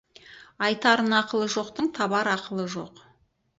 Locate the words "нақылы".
1.11-1.51